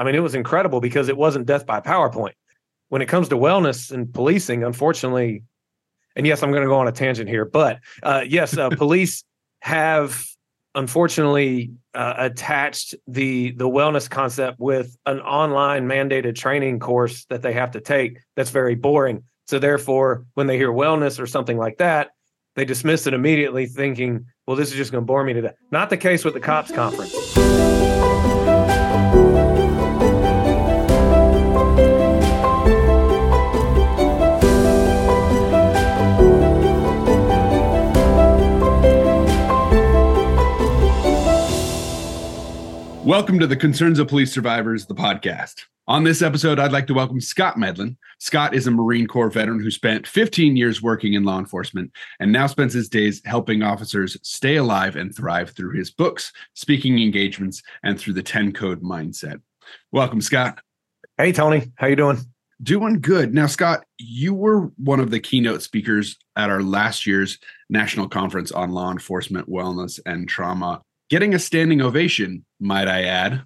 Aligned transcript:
I 0.00 0.04
mean, 0.04 0.14
it 0.14 0.20
was 0.20 0.34
incredible 0.34 0.80
because 0.80 1.10
it 1.10 1.16
wasn't 1.18 1.44
death 1.44 1.66
by 1.66 1.80
PowerPoint. 1.82 2.32
When 2.88 3.02
it 3.02 3.06
comes 3.06 3.28
to 3.28 3.36
wellness 3.36 3.92
and 3.92 4.12
policing, 4.12 4.64
unfortunately, 4.64 5.44
and 6.16 6.26
yes, 6.26 6.42
I'm 6.42 6.50
going 6.50 6.62
to 6.62 6.68
go 6.68 6.78
on 6.78 6.88
a 6.88 6.92
tangent 6.92 7.28
here, 7.28 7.44
but 7.44 7.80
uh, 8.02 8.24
yes, 8.26 8.56
uh, 8.56 8.70
police 8.76 9.22
have 9.60 10.24
unfortunately 10.74 11.72
uh, 11.94 12.14
attached 12.16 12.94
the 13.06 13.52
the 13.52 13.68
wellness 13.68 14.08
concept 14.08 14.58
with 14.58 14.96
an 15.04 15.20
online 15.20 15.86
mandated 15.86 16.34
training 16.34 16.80
course 16.80 17.26
that 17.26 17.42
they 17.42 17.52
have 17.52 17.72
to 17.72 17.80
take. 17.80 18.20
That's 18.36 18.50
very 18.50 18.76
boring. 18.76 19.22
So 19.48 19.58
therefore, 19.58 20.24
when 20.34 20.46
they 20.46 20.56
hear 20.56 20.70
wellness 20.70 21.20
or 21.20 21.26
something 21.26 21.58
like 21.58 21.76
that, 21.78 22.12
they 22.56 22.64
dismiss 22.64 23.06
it 23.06 23.12
immediately, 23.12 23.66
thinking, 23.66 24.24
"Well, 24.46 24.56
this 24.56 24.70
is 24.70 24.76
just 24.76 24.92
going 24.92 25.02
to 25.02 25.06
bore 25.06 25.24
me 25.24 25.34
to 25.34 25.42
death." 25.42 25.56
Not 25.70 25.90
the 25.90 25.98
case 25.98 26.24
with 26.24 26.34
the 26.34 26.40
cops 26.40 26.72
conference. 26.72 27.39
Welcome 43.20 43.38
to 43.40 43.46
the 43.46 43.54
Concerns 43.54 43.98
of 43.98 44.08
Police 44.08 44.32
Survivors, 44.32 44.86
the 44.86 44.94
podcast. 44.94 45.66
On 45.86 46.04
this 46.04 46.22
episode, 46.22 46.58
I'd 46.58 46.72
like 46.72 46.86
to 46.86 46.94
welcome 46.94 47.20
Scott 47.20 47.58
Medlin. 47.58 47.98
Scott 48.18 48.54
is 48.54 48.66
a 48.66 48.70
Marine 48.70 49.06
Corps 49.06 49.28
veteran 49.28 49.60
who 49.60 49.70
spent 49.70 50.06
15 50.06 50.56
years 50.56 50.80
working 50.80 51.12
in 51.12 51.24
law 51.24 51.38
enforcement 51.38 51.92
and 52.18 52.32
now 52.32 52.46
spends 52.46 52.72
his 52.72 52.88
days 52.88 53.20
helping 53.26 53.62
officers 53.62 54.16
stay 54.22 54.56
alive 54.56 54.96
and 54.96 55.14
thrive 55.14 55.50
through 55.50 55.76
his 55.76 55.90
books, 55.90 56.32
speaking 56.54 56.98
engagements, 56.98 57.62
and 57.82 58.00
through 58.00 58.14
the 58.14 58.22
10 58.22 58.54
code 58.54 58.82
mindset. 58.82 59.42
Welcome, 59.92 60.22
Scott. 60.22 60.62
Hey, 61.18 61.30
Tony. 61.32 61.72
How 61.74 61.88
you 61.88 61.96
doing? 61.96 62.20
Doing 62.62 63.02
good. 63.02 63.34
Now, 63.34 63.48
Scott, 63.48 63.84
you 63.98 64.32
were 64.32 64.72
one 64.78 64.98
of 64.98 65.10
the 65.10 65.20
keynote 65.20 65.60
speakers 65.60 66.16
at 66.36 66.48
our 66.48 66.62
last 66.62 67.06
year's 67.06 67.38
National 67.68 68.08
Conference 68.08 68.50
on 68.50 68.70
Law 68.70 68.90
Enforcement, 68.90 69.46
Wellness, 69.46 70.00
and 70.06 70.26
Trauma 70.26 70.80
getting 71.10 71.34
a 71.34 71.38
standing 71.38 71.82
ovation, 71.82 72.44
might 72.58 72.88
I 72.88 73.02
add. 73.02 73.42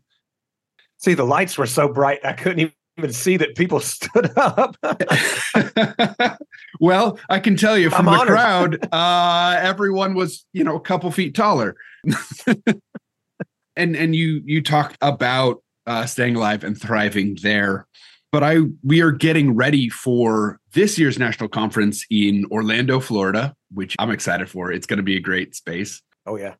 See, 0.98 1.14
the 1.14 1.24
lights 1.24 1.58
were 1.58 1.66
so 1.66 1.88
bright, 1.88 2.24
I 2.24 2.34
couldn't 2.34 2.72
even 2.98 3.12
see 3.12 3.36
that 3.38 3.56
people 3.56 3.80
stood 3.80 4.30
up. 4.36 4.76
well, 6.80 7.18
I 7.28 7.40
can 7.40 7.56
tell 7.56 7.76
you 7.76 7.90
from 7.90 8.08
I'm 8.08 8.14
the 8.14 8.20
honored. 8.20 8.80
crowd, 8.80 8.88
uh, 8.92 9.58
everyone 9.60 10.14
was, 10.14 10.46
you 10.52 10.62
know, 10.62 10.76
a 10.76 10.80
couple 10.80 11.10
feet 11.10 11.34
taller. 11.34 11.74
and 13.76 13.96
and 13.96 14.14
you 14.14 14.42
you 14.44 14.62
talked 14.62 14.96
about 15.00 15.62
uh, 15.86 16.06
staying 16.06 16.36
alive 16.36 16.62
and 16.62 16.80
thriving 16.80 17.36
there. 17.42 17.86
But 18.30 18.42
I 18.42 18.58
we 18.82 19.00
are 19.00 19.12
getting 19.12 19.54
ready 19.54 19.88
for 19.88 20.60
this 20.72 20.98
year's 20.98 21.18
national 21.18 21.48
conference 21.48 22.04
in 22.10 22.46
Orlando, 22.50 23.00
Florida, 23.00 23.54
which 23.72 23.96
I'm 23.98 24.10
excited 24.10 24.50
for. 24.50 24.70
It's 24.70 24.86
going 24.86 24.96
to 24.98 25.04
be 25.04 25.16
a 25.16 25.20
great 25.20 25.54
space. 25.54 26.02
Oh 26.26 26.36
yeah 26.36 26.54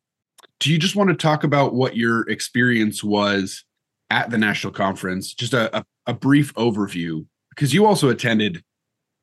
do 0.59 0.71
you 0.71 0.79
just 0.79 0.95
want 0.95 1.09
to 1.09 1.15
talk 1.15 1.43
about 1.43 1.73
what 1.73 1.95
your 1.95 2.27
experience 2.29 3.03
was 3.03 3.63
at 4.09 4.29
the 4.29 4.37
national 4.37 4.73
conference? 4.73 5.33
Just 5.33 5.53
a, 5.53 5.77
a, 5.77 5.85
a, 6.07 6.13
brief 6.13 6.53
overview 6.55 7.25
because 7.49 7.73
you 7.73 7.85
also 7.85 8.09
attended 8.09 8.63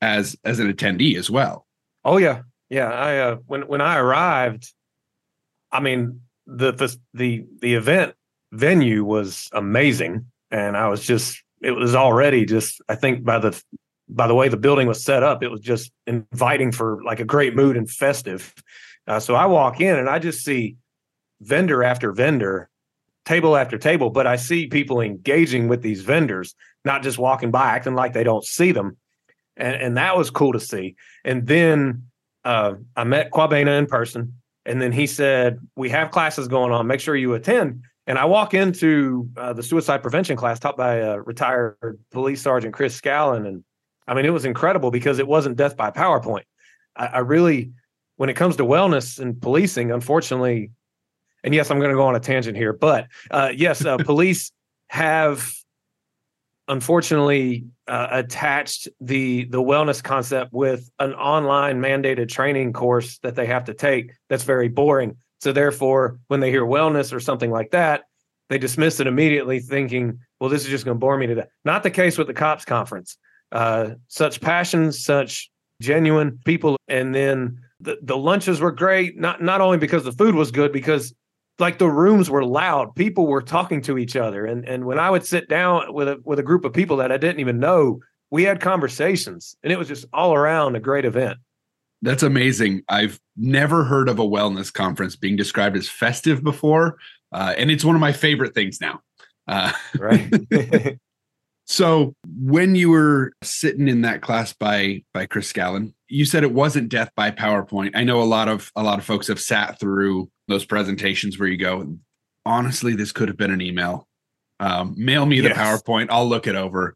as 0.01 0.35
as 0.43 0.59
an 0.59 0.71
attendee 0.71 1.17
as 1.17 1.29
well. 1.29 1.65
Oh 2.03 2.17
yeah. 2.17 2.41
Yeah 2.69 2.91
i 2.91 3.17
uh 3.19 3.35
when 3.45 3.67
when 3.67 3.81
i 3.81 3.97
arrived 3.97 4.73
i 5.71 5.79
mean 5.79 6.21
the 6.47 6.71
the 6.71 6.97
the, 7.13 7.45
the 7.61 7.75
event 7.75 8.15
venue 8.51 9.03
was 9.03 9.47
amazing 9.53 10.25
and 10.49 10.75
i 10.75 10.87
was 10.87 11.05
just 11.05 11.43
it 11.61 11.71
was 11.71 11.93
already 11.93 12.45
just 12.45 12.81
i 12.89 12.95
think 12.95 13.23
by 13.23 13.37
the 13.37 13.61
by 14.09 14.25
the 14.27 14.33
way 14.33 14.49
the 14.49 14.57
building 14.57 14.87
was 14.87 15.03
set 15.03 15.21
up 15.21 15.43
it 15.43 15.49
was 15.49 15.59
just 15.59 15.91
inviting 16.07 16.71
for 16.71 17.03
like 17.03 17.19
a 17.19 17.25
great 17.25 17.55
mood 17.55 17.77
and 17.77 17.89
festive. 17.89 18.53
Uh, 19.05 19.19
so 19.19 19.35
i 19.35 19.45
walk 19.45 19.79
in 19.79 19.97
and 19.99 20.09
i 20.09 20.17
just 20.17 20.43
see 20.43 20.75
vendor 21.41 21.83
after 21.83 22.11
vendor, 22.11 22.69
table 23.25 23.55
after 23.55 23.77
table, 23.77 24.09
but 24.09 24.27
I 24.27 24.35
see 24.35 24.67
people 24.67 25.01
engaging 25.01 25.67
with 25.67 25.81
these 25.81 26.01
vendors, 26.01 26.55
not 26.85 27.03
just 27.03 27.17
walking 27.17 27.51
by 27.51 27.69
acting 27.71 27.95
like 27.95 28.13
they 28.13 28.23
don't 28.23 28.43
see 28.43 28.71
them. 28.71 28.97
And, 29.55 29.75
and 29.75 29.97
that 29.97 30.17
was 30.17 30.29
cool 30.29 30.53
to 30.53 30.59
see. 30.59 30.95
And 31.23 31.47
then 31.47 32.07
uh, 32.43 32.75
I 32.95 33.03
met 33.03 33.31
Quabena 33.31 33.77
in 33.77 33.85
person. 33.85 34.35
And 34.65 34.81
then 34.81 34.91
he 34.91 35.07
said, 35.07 35.59
We 35.75 35.89
have 35.89 36.11
classes 36.11 36.47
going 36.47 36.71
on. 36.71 36.87
Make 36.87 37.01
sure 37.01 37.15
you 37.15 37.33
attend. 37.33 37.83
And 38.07 38.17
I 38.17 38.25
walk 38.25 38.53
into 38.53 39.29
uh, 39.37 39.53
the 39.53 39.63
suicide 39.63 40.01
prevention 40.01 40.35
class 40.35 40.59
taught 40.59 40.77
by 40.77 41.01
uh, 41.01 41.15
retired 41.17 41.99
police 42.11 42.41
sergeant 42.41 42.73
Chris 42.73 42.99
Scallon. 42.99 43.47
And 43.47 43.63
I 44.07 44.13
mean, 44.13 44.25
it 44.25 44.31
was 44.31 44.45
incredible 44.45 44.91
because 44.91 45.19
it 45.19 45.27
wasn't 45.27 45.55
death 45.55 45.77
by 45.77 45.91
PowerPoint. 45.91 46.43
I, 46.95 47.07
I 47.07 47.17
really, 47.19 47.71
when 48.17 48.29
it 48.29 48.35
comes 48.35 48.57
to 48.57 48.65
wellness 48.65 49.19
and 49.19 49.41
policing, 49.41 49.91
unfortunately, 49.91 50.71
and 51.43 51.53
yes, 51.53 51.69
I'm 51.69 51.79
going 51.79 51.91
to 51.91 51.95
go 51.95 52.03
on 52.03 52.15
a 52.15 52.19
tangent 52.19 52.57
here, 52.57 52.73
but 52.73 53.07
uh, 53.31 53.51
yes, 53.55 53.83
uh, 53.83 53.97
police 54.05 54.51
have 54.87 55.53
unfortunately 56.67 57.65
uh, 57.87 58.07
attached 58.11 58.87
the 59.01 59.45
the 59.45 59.61
wellness 59.61 60.01
concept 60.03 60.53
with 60.53 60.89
an 60.99 61.13
online 61.13 61.81
mandated 61.81 62.29
training 62.29 62.73
course 62.73 63.17
that 63.19 63.35
they 63.35 63.45
have 63.45 63.65
to 63.65 63.73
take. 63.73 64.13
That's 64.29 64.43
very 64.43 64.69
boring. 64.69 65.17
So 65.41 65.51
therefore, 65.51 66.19
when 66.27 66.39
they 66.39 66.51
hear 66.51 66.63
wellness 66.63 67.11
or 67.11 67.19
something 67.19 67.51
like 67.51 67.71
that, 67.71 68.03
they 68.49 68.57
dismiss 68.57 68.99
it 68.99 69.07
immediately, 69.07 69.59
thinking, 69.59 70.19
"Well, 70.39 70.49
this 70.49 70.63
is 70.63 70.69
just 70.69 70.85
going 70.85 70.95
to 70.95 70.99
bore 70.99 71.17
me 71.17 71.27
to 71.27 71.35
death." 71.35 71.49
Not 71.65 71.83
the 71.83 71.91
case 71.91 72.17
with 72.17 72.27
the 72.27 72.33
cops 72.33 72.65
conference. 72.65 73.17
Uh, 73.51 73.95
such 74.07 74.41
passion, 74.41 74.91
such 74.91 75.51
genuine 75.81 76.39
people, 76.45 76.77
and 76.87 77.13
then 77.13 77.59
the, 77.81 77.97
the 78.01 78.17
lunches 78.17 78.61
were 78.61 78.71
great. 78.71 79.19
Not 79.19 79.41
not 79.41 79.59
only 79.59 79.77
because 79.77 80.05
the 80.05 80.13
food 80.13 80.33
was 80.33 80.51
good, 80.51 80.71
because 80.71 81.13
like 81.59 81.77
the 81.77 81.89
rooms 81.89 82.29
were 82.29 82.43
loud. 82.43 82.95
People 82.95 83.27
were 83.27 83.41
talking 83.41 83.81
to 83.83 83.97
each 83.97 84.15
other. 84.15 84.45
And 84.45 84.67
and 84.67 84.85
when 84.85 84.99
i 84.99 85.09
would 85.09 85.25
sit 85.25 85.49
down 85.49 85.93
with 85.93 86.07
a 86.07 86.21
with 86.23 86.39
a 86.39 86.43
group 86.43 86.65
of 86.65 86.73
people 86.73 86.97
that 86.97 87.11
i 87.11 87.17
didn't 87.17 87.39
even 87.39 87.59
know 87.59 87.99
we 88.31 88.43
had 88.43 88.59
conversations. 88.59 89.55
And 89.61 89.71
it 89.71 89.77
was 89.77 89.87
just 89.87 90.05
all 90.11 90.33
around 90.33 90.75
a 90.75 90.79
great 90.79 91.05
event. 91.05 91.37
That's 92.01 92.23
amazing. 92.23 92.81
I've 92.89 93.19
never 93.37 93.83
heard 93.83 94.09
of 94.09 94.17
a 94.17 94.23
wellness 94.23 94.73
conference 94.73 95.15
being 95.15 95.35
described 95.35 95.77
as 95.77 95.87
festive 95.87 96.43
before 96.43 96.97
uh, 97.31 97.53
and 97.57 97.71
it's 97.71 97.83
one 97.83 97.95
of 97.95 98.01
my 98.01 98.13
favorite 98.13 98.53
things 98.53 98.79
now. 98.79 99.01
Uh, 99.47 99.71
right. 99.97 100.31
So 101.65 102.13
when 102.25 102.75
you 102.75 102.89
were 102.89 103.31
sitting 103.41 103.87
in 103.87 104.01
that 104.01 104.21
class 104.21 104.51
by 104.51 105.03
by 105.13 105.25
chris 105.25 105.51
scallon 105.51 105.93
you 106.13 106.25
said 106.25 106.43
it 106.43 106.53
wasn't 106.53 106.89
death 106.89 107.09
by 107.15 107.31
powerpoint. 107.31 107.91
I 107.95 108.03
know 108.03 108.21
a 108.21 108.23
lot 108.23 108.47
of 108.47 108.71
a 108.75 108.83
lot 108.83 108.99
of 108.99 109.05
folks 109.05 109.27
have 109.27 109.39
sat 109.39 109.79
through 109.79 110.29
those 110.47 110.65
presentations 110.65 111.39
where 111.39 111.47
you 111.47 111.57
go, 111.57 111.97
honestly, 112.45 112.95
this 112.95 113.11
could 113.11 113.27
have 113.27 113.37
been 113.37 113.51
an 113.51 113.61
email. 113.61 114.07
Um, 114.59 114.95
mail 114.97 115.25
me 115.25 115.41
the 115.41 115.49
yes. 115.49 115.57
PowerPoint. 115.57 116.07
I'll 116.09 116.27
look 116.27 116.47
it 116.47 116.55
over. 116.55 116.95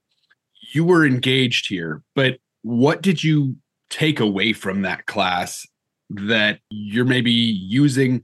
You 0.73 0.83
were 0.83 1.05
engaged 1.05 1.67
here, 1.69 2.03
but 2.15 2.37
what 2.61 3.01
did 3.01 3.23
you 3.23 3.55
take 3.89 4.19
away 4.19 4.53
from 4.53 4.81
that 4.81 5.05
class 5.05 5.65
that 6.09 6.59
you're 6.69 7.05
maybe 7.05 7.31
using, 7.31 8.23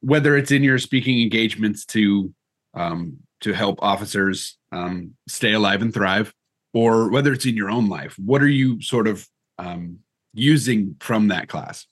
whether 0.00 0.36
it's 0.36 0.50
in 0.50 0.62
your 0.62 0.78
speaking 0.78 1.20
engagements 1.20 1.84
to 1.86 2.32
um, 2.74 3.18
to 3.40 3.52
help 3.52 3.78
officers 3.82 4.56
um, 4.72 5.14
stay 5.28 5.52
alive 5.52 5.82
and 5.82 5.92
thrive, 5.92 6.32
or 6.72 7.10
whether 7.10 7.32
it's 7.32 7.46
in 7.46 7.56
your 7.56 7.70
own 7.70 7.88
life? 7.88 8.16
What 8.18 8.42
are 8.42 8.48
you 8.48 8.80
sort 8.80 9.06
of 9.06 9.26
um, 9.58 9.98
using 10.32 10.96
from 11.00 11.28
that 11.28 11.48
class? 11.48 11.86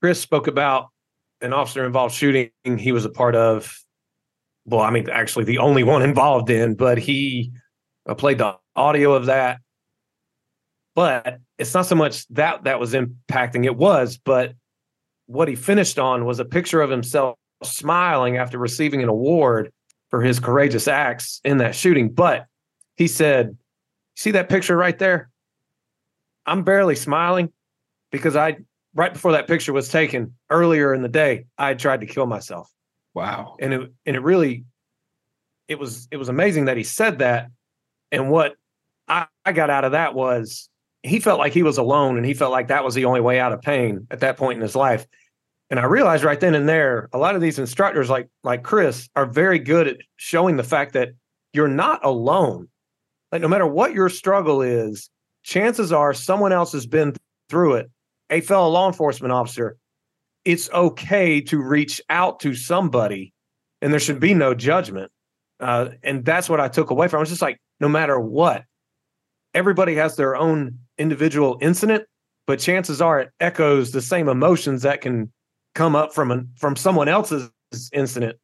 Chris 0.00 0.20
spoke 0.20 0.46
about 0.46 0.90
an 1.40 1.52
officer 1.52 1.84
involved 1.84 2.14
shooting 2.14 2.50
he 2.64 2.92
was 2.92 3.04
a 3.04 3.10
part 3.10 3.34
of 3.34 3.78
well 4.64 4.80
i 4.80 4.90
mean 4.90 5.08
actually 5.10 5.44
the 5.44 5.58
only 5.58 5.84
one 5.84 6.02
involved 6.10 6.50
in 6.50 6.74
but 6.74 6.98
he 6.98 7.52
uh, 8.08 8.14
played 8.14 8.38
the 8.38 8.56
audio 8.74 9.12
of 9.12 9.26
that. 9.26 9.60
But 10.94 11.38
it's 11.58 11.74
not 11.74 11.86
so 11.86 11.94
much 11.94 12.26
that 12.28 12.64
that 12.64 12.80
was 12.80 12.94
impacting 12.94 13.64
it 13.64 13.76
was 13.76 14.18
but 14.18 14.54
what 15.26 15.46
he 15.46 15.54
finished 15.54 15.98
on 15.98 16.24
was 16.24 16.40
a 16.40 16.44
picture 16.44 16.80
of 16.80 16.90
himself 16.90 17.36
smiling 17.62 18.38
after 18.38 18.56
receiving 18.58 19.02
an 19.02 19.08
award 19.08 19.70
for 20.08 20.22
his 20.22 20.40
courageous 20.40 20.88
acts 20.88 21.40
in 21.44 21.58
that 21.58 21.74
shooting. 21.74 22.08
But 22.08 22.46
he 22.96 23.06
said 23.06 23.56
see 24.16 24.32
that 24.32 24.48
picture 24.48 24.76
right 24.76 24.98
there? 24.98 25.30
I'm 26.46 26.64
barely 26.64 26.96
smiling 26.96 27.52
because 28.10 28.34
i 28.34 28.56
right 28.94 29.12
before 29.12 29.32
that 29.32 29.46
picture 29.46 29.72
was 29.72 29.88
taken 29.88 30.34
earlier 30.50 30.94
in 30.94 31.02
the 31.02 31.08
day, 31.08 31.46
I 31.56 31.74
tried 31.74 32.00
to 32.00 32.06
kill 32.06 32.26
myself. 32.26 32.70
Wow. 33.14 33.56
And 33.60 33.72
it 33.74 33.92
and 34.06 34.16
it 34.16 34.22
really 34.22 34.64
it 35.66 35.78
was 35.78 36.08
it 36.10 36.16
was 36.16 36.28
amazing 36.28 36.66
that 36.66 36.76
he 36.76 36.84
said 36.84 37.18
that. 37.18 37.48
And 38.10 38.30
what 38.30 38.54
I, 39.06 39.26
I 39.44 39.52
got 39.52 39.70
out 39.70 39.84
of 39.84 39.92
that 39.92 40.14
was 40.14 40.68
he 41.02 41.20
felt 41.20 41.38
like 41.38 41.52
he 41.52 41.62
was 41.62 41.78
alone 41.78 42.16
and 42.16 42.26
he 42.26 42.34
felt 42.34 42.52
like 42.52 42.68
that 42.68 42.84
was 42.84 42.94
the 42.94 43.04
only 43.04 43.20
way 43.20 43.38
out 43.38 43.52
of 43.52 43.62
pain 43.62 44.06
at 44.10 44.20
that 44.20 44.36
point 44.36 44.56
in 44.56 44.62
his 44.62 44.76
life. 44.76 45.06
And 45.70 45.78
I 45.78 45.84
realized 45.84 46.24
right 46.24 46.40
then 46.40 46.54
and 46.54 46.68
there, 46.68 47.08
a 47.12 47.18
lot 47.18 47.34
of 47.34 47.40
these 47.40 47.58
instructors 47.58 48.08
like 48.08 48.28
like 48.42 48.62
Chris 48.62 49.08
are 49.14 49.26
very 49.26 49.58
good 49.58 49.86
at 49.86 49.96
showing 50.16 50.56
the 50.56 50.64
fact 50.64 50.94
that 50.94 51.10
you're 51.52 51.68
not 51.68 52.04
alone. 52.04 52.68
Like 53.30 53.42
no 53.42 53.48
matter 53.48 53.66
what 53.66 53.92
your 53.92 54.08
struggle 54.08 54.62
is, 54.62 55.10
chances 55.42 55.92
are 55.92 56.14
someone 56.14 56.52
else 56.52 56.72
has 56.72 56.86
been 56.86 57.14
through 57.48 57.74
it. 57.74 57.90
A 58.30 58.40
fellow 58.40 58.68
law 58.68 58.86
enforcement 58.86 59.32
officer, 59.32 59.76
it's 60.44 60.70
okay 60.70 61.40
to 61.42 61.62
reach 61.62 62.00
out 62.08 62.40
to 62.40 62.54
somebody 62.54 63.32
and 63.80 63.92
there 63.92 64.00
should 64.00 64.20
be 64.20 64.34
no 64.34 64.54
judgment. 64.54 65.10
Uh, 65.60 65.90
and 66.02 66.24
that's 66.24 66.48
what 66.48 66.60
I 66.60 66.68
took 66.68 66.90
away 66.90 67.08
from. 67.08 67.18
It 67.18 67.20
was 67.22 67.28
just 67.30 67.42
like, 67.42 67.60
no 67.80 67.88
matter 67.88 68.18
what, 68.18 68.64
everybody 69.54 69.94
has 69.96 70.16
their 70.16 70.36
own 70.36 70.78
individual 70.98 71.58
incident, 71.60 72.04
but 72.46 72.58
chances 72.58 73.00
are 73.00 73.20
it 73.20 73.30
echoes 73.40 73.92
the 73.92 74.02
same 74.02 74.28
emotions 74.28 74.82
that 74.82 75.00
can 75.00 75.32
come 75.74 75.96
up 75.96 76.14
from 76.14 76.30
an, 76.30 76.50
from 76.56 76.76
someone 76.76 77.08
else's 77.08 77.50
incident, 77.92 78.36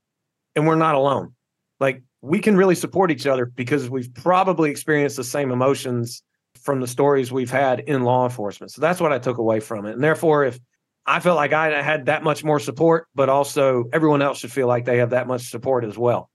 and 0.54 0.66
we're 0.66 0.74
not 0.76 0.94
alone. 0.94 1.34
Like 1.80 2.02
we 2.20 2.38
can 2.38 2.56
really 2.56 2.74
support 2.74 3.10
each 3.10 3.26
other 3.26 3.46
because 3.46 3.90
we've 3.90 4.12
probably 4.14 4.70
experienced 4.70 5.16
the 5.16 5.24
same 5.24 5.50
emotions 5.50 6.22
from 6.64 6.80
the 6.80 6.86
stories 6.86 7.30
we've 7.30 7.50
had 7.50 7.80
in 7.80 8.02
law 8.02 8.24
enforcement. 8.24 8.72
So 8.72 8.80
that's 8.80 9.00
what 9.00 9.12
I 9.12 9.18
took 9.18 9.38
away 9.38 9.60
from 9.60 9.84
it. 9.86 9.92
And 9.92 10.02
therefore, 10.02 10.44
if 10.44 10.58
I 11.06 11.20
felt 11.20 11.36
like 11.36 11.52
I 11.52 11.82
had 11.82 12.06
that 12.06 12.24
much 12.24 12.42
more 12.42 12.58
support, 12.58 13.06
but 13.14 13.28
also 13.28 13.84
everyone 13.92 14.22
else 14.22 14.38
should 14.38 14.52
feel 14.52 14.66
like 14.66 14.86
they 14.86 14.98
have 14.98 15.10
that 15.10 15.26
much 15.26 15.50
support 15.50 15.84
as 15.84 15.98
well. 15.98 16.30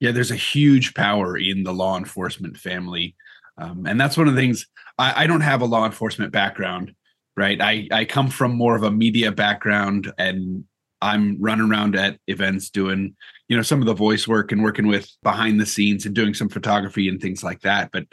Yeah, 0.00 0.10
there's 0.10 0.30
a 0.30 0.36
huge 0.36 0.92
power 0.94 1.38
in 1.38 1.62
the 1.64 1.72
law 1.72 1.96
enforcement 1.96 2.58
family. 2.58 3.16
Um, 3.56 3.86
and 3.86 3.98
that's 3.98 4.16
one 4.16 4.28
of 4.28 4.34
the 4.34 4.40
things 4.40 4.66
I, 4.98 5.24
I 5.24 5.26
don't 5.26 5.40
have 5.40 5.62
a 5.62 5.66
law 5.66 5.86
enforcement 5.86 6.32
background, 6.32 6.94
right? 7.36 7.60
I, 7.60 7.88
I 7.90 8.04
come 8.04 8.28
from 8.28 8.52
more 8.52 8.76
of 8.76 8.82
a 8.82 8.90
media 8.90 9.32
background 9.32 10.12
and 10.18 10.64
I'm 11.00 11.40
running 11.40 11.70
around 11.70 11.96
at 11.96 12.18
events 12.26 12.68
doing, 12.68 13.16
you 13.48 13.56
know, 13.56 13.62
some 13.62 13.80
of 13.80 13.86
the 13.86 13.94
voice 13.94 14.28
work 14.28 14.52
and 14.52 14.62
working 14.62 14.86
with 14.86 15.10
behind 15.22 15.60
the 15.60 15.66
scenes 15.66 16.04
and 16.04 16.14
doing 16.14 16.34
some 16.34 16.48
photography 16.48 17.08
and 17.08 17.20
things 17.20 17.42
like 17.42 17.60
that. 17.62 17.90
But 17.92 18.04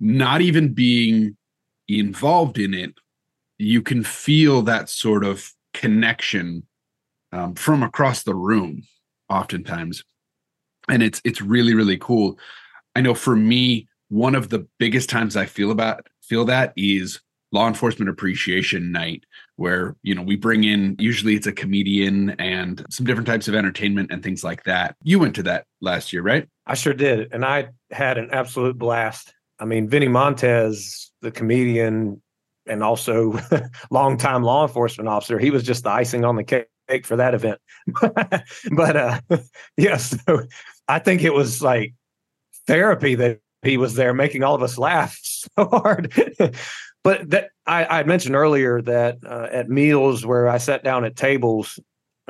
not 0.00 0.40
even 0.40 0.72
being 0.72 1.36
involved 1.88 2.58
in 2.58 2.74
it 2.74 2.94
you 3.58 3.82
can 3.82 4.02
feel 4.02 4.62
that 4.62 4.88
sort 4.88 5.24
of 5.24 5.52
connection 5.72 6.62
um, 7.32 7.54
from 7.54 7.82
across 7.82 8.22
the 8.22 8.34
room 8.34 8.82
oftentimes. 9.28 10.04
And 10.88 11.02
it's 11.02 11.20
it's 11.24 11.40
really 11.40 11.74
really 11.74 11.98
cool. 11.98 12.38
I 12.94 13.00
know 13.00 13.14
for 13.14 13.36
me 13.36 13.88
one 14.08 14.34
of 14.36 14.50
the 14.50 14.64
biggest 14.78 15.10
times 15.10 15.36
i 15.36 15.44
feel 15.44 15.72
about 15.72 16.06
feel 16.22 16.44
that 16.44 16.72
is 16.76 17.20
law 17.50 17.66
enforcement 17.66 18.08
appreciation 18.08 18.92
night 18.92 19.24
where 19.56 19.96
you 20.04 20.14
know 20.14 20.22
we 20.22 20.36
bring 20.36 20.62
in 20.62 20.94
usually 21.00 21.34
it's 21.34 21.48
a 21.48 21.52
comedian 21.52 22.30
and 22.38 22.86
some 22.88 23.04
different 23.04 23.26
types 23.26 23.48
of 23.48 23.54
entertainment 23.56 24.12
and 24.12 24.22
things 24.22 24.44
like 24.44 24.62
that. 24.62 24.94
You 25.02 25.18
went 25.18 25.34
to 25.36 25.42
that 25.44 25.66
last 25.80 26.12
year 26.12 26.22
right? 26.22 26.48
I 26.66 26.74
sure 26.74 26.94
did. 26.94 27.32
And 27.32 27.44
i 27.44 27.68
had 27.90 28.18
an 28.18 28.30
absolute 28.32 28.78
blast 28.78 29.32
i 29.58 29.64
mean 29.64 29.88
vinnie 29.88 30.08
montez 30.08 31.10
the 31.22 31.30
comedian 31.30 32.20
and 32.66 32.82
also 32.82 33.38
longtime 33.90 34.42
law 34.42 34.66
enforcement 34.66 35.08
officer. 35.08 35.38
He 35.38 35.50
was 35.50 35.62
just 35.62 35.84
the 35.84 35.90
icing 35.90 36.24
on 36.24 36.36
the 36.36 36.44
cake 36.44 37.06
for 37.06 37.16
that 37.16 37.34
event. 37.34 37.60
but 38.72 38.96
uh, 38.96 39.20
yes, 39.76 40.16
so 40.26 40.42
I 40.88 40.98
think 40.98 41.22
it 41.22 41.32
was 41.32 41.62
like 41.62 41.94
therapy 42.66 43.14
that 43.16 43.40
he 43.62 43.76
was 43.76 43.94
there 43.94 44.14
making 44.14 44.42
all 44.42 44.54
of 44.54 44.62
us 44.62 44.78
laugh 44.78 45.18
so 45.22 45.66
hard. 45.66 46.12
but 47.02 47.30
that 47.30 47.50
I, 47.66 48.00
I 48.00 48.02
mentioned 48.04 48.36
earlier 48.36 48.82
that 48.82 49.18
uh, 49.24 49.48
at 49.50 49.68
meals 49.68 50.26
where 50.26 50.48
I 50.48 50.58
sat 50.58 50.84
down 50.84 51.04
at 51.04 51.16
tables 51.16 51.78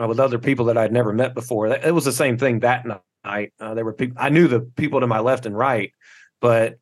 uh, 0.00 0.06
with 0.06 0.20
other 0.20 0.38
people 0.38 0.66
that 0.66 0.78
I'd 0.78 0.92
never 0.92 1.12
met 1.12 1.34
before, 1.34 1.66
it 1.66 1.94
was 1.94 2.04
the 2.04 2.12
same 2.12 2.38
thing 2.38 2.60
that 2.60 2.86
night. 3.24 3.52
Uh, 3.58 3.74
there 3.74 3.84
were 3.84 3.92
people 3.92 4.16
I 4.20 4.28
knew 4.28 4.46
the 4.46 4.60
people 4.60 5.00
to 5.00 5.06
my 5.06 5.18
left 5.18 5.46
and 5.46 5.56
right, 5.56 5.92
but 6.40 6.78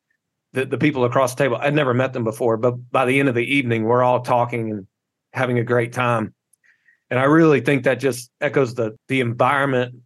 the, 0.55 0.65
the 0.65 0.79
people 0.79 1.05
across 1.05 1.35
the 1.35 1.45
table. 1.45 1.56
I'd 1.61 1.75
never 1.75 1.93
met 1.93 2.12
them 2.12 2.25
before, 2.25 2.56
but 2.56 2.75
by 2.91 3.05
the 3.05 3.21
end 3.21 3.29
of 3.29 3.35
the 3.35 3.45
evening, 3.45 3.85
we're 3.85 4.03
all 4.03 4.21
talking 4.21 4.71
and 4.71 4.87
having 5.33 5.59
a 5.59 5.65
great 5.65 5.93
time. 5.93 6.33
And 7.11 7.19
I 7.19 7.25
really 7.25 7.61
think 7.61 7.85
that 7.85 8.01
just 8.01 8.31
echoes 8.41 8.75
the 8.75 8.97
the 9.09 9.21
environment 9.21 9.97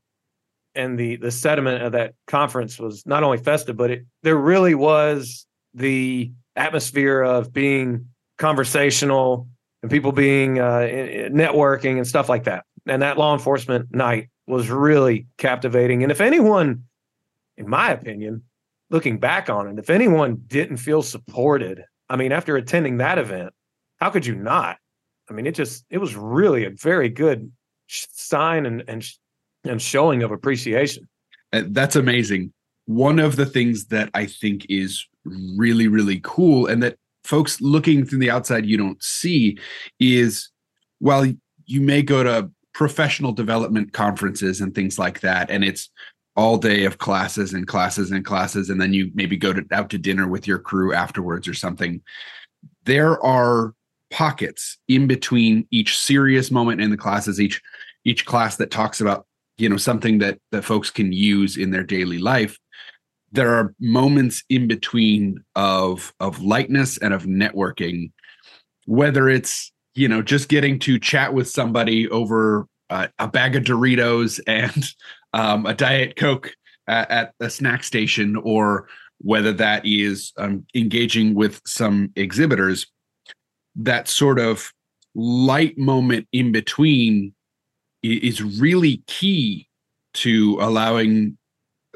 and 0.75 0.99
the 0.99 1.17
the 1.17 1.31
sentiment 1.31 1.83
of 1.85 1.93
that 1.93 2.15
conference 2.27 2.79
was 2.79 3.06
not 3.06 3.23
only 3.23 3.39
festive, 3.39 3.77
but 3.77 3.91
it 3.91 4.06
there 4.23 4.37
really 4.37 4.75
was 4.75 5.47
the 5.75 6.33
atmosphere 6.56 7.23
of 7.23 7.53
being 7.53 8.06
conversational 8.39 9.49
and 9.83 9.91
people 9.91 10.12
being 10.12 10.59
uh, 10.59 10.89
networking 11.31 11.99
and 11.99 12.06
stuff 12.06 12.29
like 12.29 12.44
that. 12.44 12.65
And 12.87 13.03
that 13.03 13.19
law 13.19 13.33
enforcement 13.33 13.94
night 13.94 14.29
was 14.47 14.71
really 14.71 15.27
captivating. 15.37 16.03
And 16.03 16.11
if 16.11 16.21
anyone, 16.21 16.85
in 17.56 17.69
my 17.69 17.91
opinion, 17.91 18.43
looking 18.90 19.19
back 19.19 19.50
on 19.50 19.69
it, 19.69 19.79
if 19.79 19.90
anyone 19.90 20.43
didn't 20.46 20.79
feel 20.79 21.02
supported, 21.02 21.85
I 22.08 22.17
mean, 22.17 22.32
after 22.32 22.56
attending 22.56 22.99
that 22.99 23.19
event, 23.19 23.52
how 23.96 24.11
could 24.11 24.25
you 24.25 24.35
not? 24.35 24.79
I 25.31 25.35
mean, 25.35 25.46
it 25.46 25.55
just 25.55 25.85
it 25.90 25.99
was 25.99 26.14
really 26.14 26.64
a 26.64 26.70
very 26.70 27.08
good 27.08 27.52
sign 27.88 28.67
and 28.67 28.82
and 28.88 29.05
and 29.64 29.82
showing 29.82 30.23
of 30.23 30.31
appreciation. 30.31 31.08
Uh, 31.52 31.62
that's 31.69 31.96
amazing. 31.96 32.52
One 32.87 33.19
of 33.19 33.37
the 33.37 33.46
things 33.46 33.87
that 33.87 34.11
I 34.14 34.26
think 34.26 34.67
is 34.69 35.06
really 35.25 35.88
really 35.88 36.20
cool 36.23 36.67
and 36.67 36.82
that 36.82 36.96
folks 37.25 37.61
looking 37.61 38.06
from 38.06 38.20
the 38.20 38.31
outside 38.31 38.64
you 38.64 38.79
don't 38.79 39.02
see 39.02 39.58
is 40.00 40.50
while 41.00 41.26
you 41.67 41.81
may 41.81 42.00
go 42.00 42.23
to 42.23 42.50
professional 42.73 43.32
development 43.32 43.93
conferences 43.93 44.61
and 44.61 44.75
things 44.75 44.99
like 44.99 45.20
that 45.20 45.50
and 45.50 45.64
it's 45.64 45.91
all 46.38 46.56
day 46.56 46.85
of 46.85 46.99
classes 46.99 47.52
and 47.52 47.67
classes 47.67 48.12
and 48.12 48.25
classes 48.25 48.70
and 48.70 48.81
then 48.81 48.93
you 48.93 49.11
maybe 49.12 49.37
go 49.37 49.52
to, 49.52 49.67
out 49.73 49.90
to 49.90 49.99
dinner 49.99 50.29
with 50.29 50.46
your 50.46 50.58
crew 50.58 50.94
afterwards 50.94 51.49
or 51.49 51.55
something. 51.55 52.00
There 52.85 53.20
are 53.25 53.75
pockets 54.11 54.79
in 54.87 55.08
between 55.08 55.67
each 55.73 55.99
serious 55.99 56.52
moment 56.52 56.81
in 56.81 56.90
the 56.90 56.96
classes 56.96 57.40
each 57.40 57.61
each 58.05 58.25
class 58.25 58.56
that 58.56 58.70
talks 58.70 59.00
about 59.00 59.26
you 59.58 59.69
know 59.69 59.76
something 59.76 60.19
that 60.19 60.38
that 60.52 60.64
folks 60.64 60.90
can 60.90 61.12
use 61.12 61.56
in 61.56 61.73
their 61.73 61.82
daily 61.82 62.19
life. 62.19 62.56
There 63.32 63.52
are 63.52 63.75
moments 63.81 64.44
in 64.49 64.69
between 64.69 65.44
of 65.56 66.14
of 66.20 66.41
lightness 66.41 66.99
and 66.99 67.12
of 67.12 67.25
networking 67.25 68.12
whether 68.87 69.29
it's 69.29 69.70
you 69.94 70.08
know 70.08 70.23
just 70.23 70.49
getting 70.49 70.79
to 70.79 70.99
chat 71.00 71.34
with 71.34 71.49
somebody 71.49 72.08
over 72.11 72.67
uh, 72.91 73.08
a 73.19 73.29
bag 73.29 73.55
of 73.55 73.64
doritos 73.64 74.41
and 74.46 74.94
um, 75.33 75.67
a 75.67 75.75
diet 75.75 76.17
coke 76.17 76.55
at, 76.87 77.11
at, 77.11 77.35
a 77.41 77.51
snack 77.51 77.85
station 77.85 78.37
or 78.37 78.89
whether 79.19 79.53
that 79.53 79.85
is 79.85 80.32
um, 80.39 80.65
engaging 80.75 81.35
with 81.35 81.61
some 81.67 82.11
exhibitors 82.17 82.87
that 83.77 84.08
sort 84.08 84.39
of 84.39 84.73
light 85.15 85.77
moment 85.77 86.27
in 86.32 86.53
between 86.53 87.32
is 88.03 88.43
really 88.43 89.03
key 89.06 89.69
to 90.15 90.56
allowing 90.61 91.37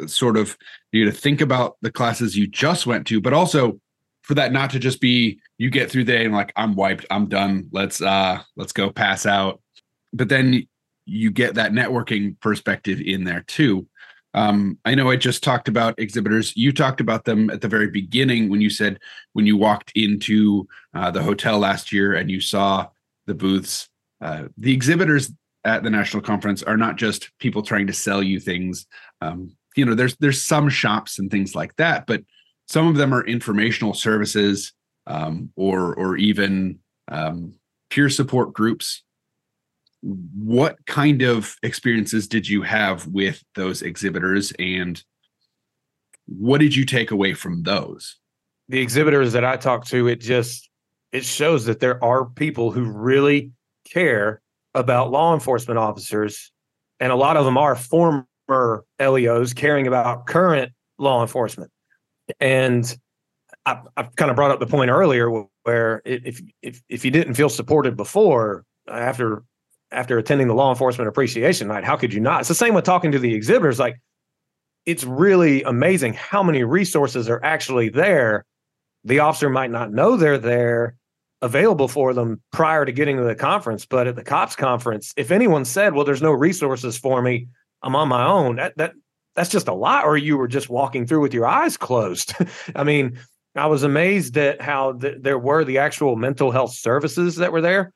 uh, 0.00 0.06
sort 0.06 0.36
of 0.36 0.56
you 0.90 1.04
to 1.04 1.12
think 1.12 1.40
about 1.40 1.76
the 1.80 1.90
classes 1.90 2.36
you 2.36 2.46
just 2.46 2.86
went 2.86 3.06
to 3.06 3.20
but 3.20 3.32
also 3.32 3.80
for 4.22 4.34
that 4.34 4.52
not 4.52 4.70
to 4.70 4.78
just 4.78 5.00
be 5.00 5.38
you 5.58 5.70
get 5.70 5.90
through 5.90 6.04
there 6.04 6.24
and 6.24 6.34
like 6.34 6.52
i'm 6.56 6.74
wiped 6.74 7.06
i'm 7.10 7.26
done 7.26 7.68
let's 7.72 8.02
uh 8.02 8.40
let's 8.56 8.72
go 8.72 8.90
pass 8.90 9.26
out. 9.26 9.60
But 10.12 10.28
then 10.28 10.66
you 11.12 11.30
get 11.30 11.54
that 11.54 11.72
networking 11.72 12.40
perspective 12.40 13.00
in 13.00 13.24
there 13.24 13.42
too. 13.42 13.86
Um, 14.34 14.78
I 14.86 14.94
know 14.94 15.10
I 15.10 15.16
just 15.16 15.42
talked 15.42 15.68
about 15.68 15.98
exhibitors. 15.98 16.56
You 16.56 16.72
talked 16.72 17.02
about 17.02 17.26
them 17.26 17.50
at 17.50 17.60
the 17.60 17.68
very 17.68 17.88
beginning 17.88 18.48
when 18.48 18.62
you 18.62 18.70
said 18.70 18.98
when 19.34 19.44
you 19.44 19.58
walked 19.58 19.92
into 19.94 20.66
uh, 20.94 21.10
the 21.10 21.22
hotel 21.22 21.58
last 21.58 21.92
year 21.92 22.14
and 22.14 22.30
you 22.30 22.40
saw 22.40 22.88
the 23.26 23.34
booths. 23.34 23.90
Uh, 24.22 24.44
the 24.56 24.72
exhibitors 24.72 25.30
at 25.64 25.82
the 25.82 25.90
national 25.90 26.22
conference 26.22 26.62
are 26.62 26.78
not 26.78 26.96
just 26.96 27.30
people 27.38 27.62
trying 27.62 27.86
to 27.86 27.92
sell 27.92 28.22
you 28.22 28.40
things. 28.40 28.86
Um, 29.20 29.54
you 29.76 29.84
know, 29.84 29.94
there's 29.94 30.16
there's 30.16 30.42
some 30.42 30.70
shops 30.70 31.18
and 31.18 31.30
things 31.30 31.54
like 31.54 31.76
that, 31.76 32.06
but 32.06 32.22
some 32.68 32.88
of 32.88 32.96
them 32.96 33.12
are 33.12 33.26
informational 33.26 33.92
services 33.92 34.72
um, 35.06 35.50
or 35.56 35.94
or 35.94 36.16
even 36.16 36.78
um, 37.08 37.54
peer 37.90 38.08
support 38.08 38.54
groups 38.54 39.02
what 40.02 40.84
kind 40.86 41.22
of 41.22 41.56
experiences 41.62 42.26
did 42.26 42.48
you 42.48 42.62
have 42.62 43.06
with 43.06 43.42
those 43.54 43.82
exhibitors 43.82 44.52
and 44.58 45.02
what 46.26 46.58
did 46.58 46.74
you 46.74 46.84
take 46.84 47.10
away 47.10 47.34
from 47.34 47.62
those? 47.62 48.18
The 48.68 48.80
exhibitors 48.80 49.32
that 49.32 49.44
i 49.44 49.56
talked 49.56 49.88
to 49.88 50.08
it 50.08 50.20
just 50.20 50.70
it 51.12 51.24
shows 51.24 51.66
that 51.66 51.80
there 51.80 52.02
are 52.02 52.24
people 52.24 52.70
who 52.70 52.84
really 52.84 53.52
care 53.84 54.40
about 54.74 55.10
law 55.10 55.34
enforcement 55.34 55.78
officers 55.78 56.50
and 57.00 57.12
a 57.12 57.16
lot 57.16 57.36
of 57.36 57.44
them 57.44 57.58
are 57.58 57.74
former 57.76 58.84
leos 59.00 59.52
caring 59.52 59.86
about 59.86 60.26
current 60.26 60.72
law 60.98 61.20
enforcement. 61.20 61.70
And 62.40 62.96
I, 63.66 63.80
have 63.96 64.14
kind 64.16 64.30
of 64.30 64.36
brought 64.36 64.52
up 64.52 64.60
the 64.60 64.66
point 64.66 64.90
earlier 64.90 65.28
where 65.64 66.02
if 66.04 66.40
if 66.62 66.80
if 66.88 67.04
you 67.04 67.10
didn't 67.10 67.34
feel 67.34 67.48
supported 67.48 67.96
before 67.96 68.64
after 68.88 69.42
after 69.92 70.18
attending 70.18 70.48
the 70.48 70.54
law 70.54 70.70
enforcement 70.70 71.08
appreciation 71.08 71.68
night. 71.68 71.84
How 71.84 71.96
could 71.96 72.12
you 72.12 72.20
not? 72.20 72.40
It's 72.40 72.48
the 72.48 72.54
same 72.54 72.74
with 72.74 72.84
talking 72.84 73.12
to 73.12 73.18
the 73.18 73.34
exhibitors. 73.34 73.78
Like, 73.78 74.00
it's 74.86 75.04
really 75.04 75.62
amazing 75.62 76.14
how 76.14 76.42
many 76.42 76.64
resources 76.64 77.28
are 77.28 77.42
actually 77.44 77.88
there. 77.88 78.44
The 79.04 79.20
officer 79.20 79.48
might 79.48 79.70
not 79.70 79.92
know 79.92 80.16
they're 80.16 80.38
there 80.38 80.96
available 81.40 81.88
for 81.88 82.14
them 82.14 82.40
prior 82.52 82.84
to 82.84 82.92
getting 82.92 83.16
to 83.16 83.24
the 83.24 83.34
conference. 83.34 83.84
But 83.84 84.06
at 84.06 84.16
the 84.16 84.24
cops 84.24 84.56
conference, 84.56 85.12
if 85.16 85.30
anyone 85.30 85.64
said, 85.64 85.94
"Well, 85.94 86.04
there's 86.04 86.22
no 86.22 86.32
resources 86.32 86.96
for 86.96 87.20
me, 87.20 87.48
I'm 87.82 87.96
on 87.96 88.08
my 88.08 88.24
own," 88.24 88.56
that 88.56 88.76
that 88.78 88.94
that's 89.34 89.50
just 89.50 89.68
a 89.68 89.74
lot. 89.74 90.04
Or 90.04 90.16
you 90.16 90.36
were 90.36 90.48
just 90.48 90.70
walking 90.70 91.06
through 91.06 91.20
with 91.20 91.34
your 91.34 91.46
eyes 91.46 91.76
closed. 91.76 92.34
I 92.76 92.84
mean, 92.84 93.18
I 93.54 93.66
was 93.66 93.82
amazed 93.82 94.36
at 94.38 94.62
how 94.62 94.94
th- 94.94 95.18
there 95.20 95.38
were 95.38 95.64
the 95.64 95.78
actual 95.78 96.16
mental 96.16 96.50
health 96.50 96.72
services 96.72 97.36
that 97.36 97.52
were 97.52 97.60
there. 97.60 97.92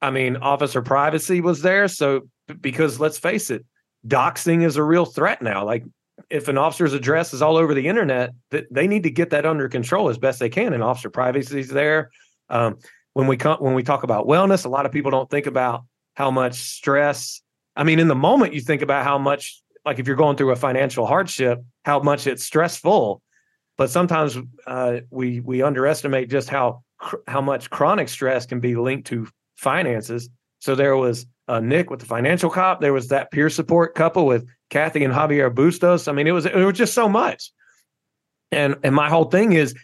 I 0.00 0.10
mean, 0.10 0.36
officer 0.36 0.82
privacy 0.82 1.40
was 1.40 1.62
there. 1.62 1.88
So 1.88 2.28
because 2.60 3.00
let's 3.00 3.18
face 3.18 3.50
it, 3.50 3.64
doxing 4.06 4.64
is 4.64 4.76
a 4.76 4.82
real 4.82 5.04
threat 5.04 5.42
now. 5.42 5.64
Like 5.64 5.84
if 6.30 6.48
an 6.48 6.58
officer's 6.58 6.94
address 6.94 7.32
is 7.32 7.42
all 7.42 7.56
over 7.56 7.74
the 7.74 7.88
internet, 7.88 8.32
they 8.50 8.86
need 8.86 9.04
to 9.04 9.10
get 9.10 9.30
that 9.30 9.46
under 9.46 9.68
control 9.68 10.08
as 10.08 10.18
best 10.18 10.38
they 10.40 10.48
can. 10.48 10.72
And 10.72 10.82
officer 10.82 11.10
privacy 11.10 11.60
is 11.60 11.68
there. 11.68 12.10
Um, 12.48 12.78
when 13.14 13.26
we 13.26 13.36
come, 13.36 13.58
when 13.58 13.74
we 13.74 13.82
talk 13.82 14.02
about 14.02 14.26
wellness, 14.26 14.64
a 14.64 14.68
lot 14.68 14.86
of 14.86 14.92
people 14.92 15.10
don't 15.10 15.28
think 15.30 15.46
about 15.46 15.84
how 16.14 16.30
much 16.30 16.54
stress. 16.54 17.40
I 17.74 17.84
mean, 17.84 17.98
in 17.98 18.08
the 18.08 18.14
moment, 18.14 18.54
you 18.54 18.60
think 18.60 18.82
about 18.82 19.04
how 19.04 19.18
much, 19.18 19.60
like 19.84 19.98
if 19.98 20.06
you're 20.06 20.16
going 20.16 20.36
through 20.36 20.50
a 20.50 20.56
financial 20.56 21.06
hardship, 21.06 21.60
how 21.84 22.00
much 22.00 22.26
it's 22.26 22.44
stressful. 22.44 23.22
But 23.76 23.90
sometimes 23.90 24.36
uh, 24.66 24.98
we 25.10 25.40
we 25.40 25.62
underestimate 25.62 26.30
just 26.30 26.48
how 26.48 26.82
how 27.26 27.40
much 27.40 27.70
chronic 27.70 28.08
stress 28.08 28.46
can 28.46 28.60
be 28.60 28.74
linked 28.74 29.06
to 29.08 29.28
finances. 29.58 30.30
So 30.60 30.74
there 30.74 30.96
was 30.96 31.26
uh, 31.48 31.60
Nick 31.60 31.90
with 31.90 32.00
the 32.00 32.06
financial 32.06 32.50
cop. 32.50 32.80
There 32.80 32.92
was 32.92 33.08
that 33.08 33.30
peer 33.30 33.50
support 33.50 33.94
couple 33.94 34.26
with 34.26 34.46
Kathy 34.70 35.04
and 35.04 35.12
Javier 35.12 35.54
Bustos. 35.54 36.08
I 36.08 36.12
mean, 36.12 36.26
it 36.26 36.32
was 36.32 36.46
it 36.46 36.54
was 36.54 36.76
just 36.76 36.94
so 36.94 37.08
much. 37.08 37.52
And 38.50 38.76
and 38.82 38.94
my 38.94 39.08
whole 39.08 39.24
thing 39.24 39.52
is, 39.52 39.74